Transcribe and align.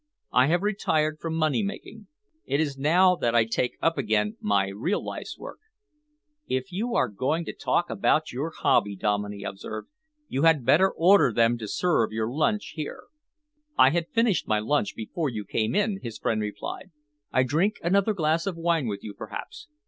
I 0.31 0.47
have 0.47 0.63
retired 0.63 1.19
from 1.19 1.35
money 1.35 1.61
making. 1.61 2.07
It 2.47 2.59
is 2.59 2.75
now 2.75 3.15
that 3.17 3.35
I 3.35 3.45
take 3.45 3.77
up 3.83 3.99
again 3.99 4.35
my 4.41 4.69
real 4.69 5.05
life's 5.05 5.37
work." 5.37 5.59
"If 6.47 6.71
you 6.71 6.95
are 6.95 7.07
going 7.07 7.45
to 7.45 7.53
talk 7.53 7.91
about 7.91 8.31
your 8.31 8.49
hobby," 8.49 8.95
Dominey 8.95 9.43
observed, 9.43 9.89
"you 10.27 10.41
had 10.41 10.65
better 10.65 10.89
order 10.89 11.31
them 11.31 11.55
to 11.59 11.67
serve 11.67 12.11
your 12.11 12.31
lunch 12.31 12.71
here." 12.73 13.03
"I 13.77 13.91
had 13.91 14.07
finished 14.09 14.47
my 14.47 14.57
lunch 14.57 14.95
before 14.95 15.29
you 15.29 15.45
came 15.45 15.75
in," 15.75 15.99
his 16.01 16.17
friend 16.17 16.41
replied. 16.41 16.89
"I 17.31 17.43
drink 17.43 17.75
another 17.83 18.15
glass 18.15 18.47
of 18.47 18.57
wine 18.57 18.87
with 18.87 19.03
you, 19.03 19.13
perhaps. 19.13 19.67